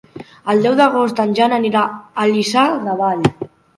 [0.53, 1.83] El deu d'agost en Jan anirà
[2.23, 3.27] a Lliçà de Vall.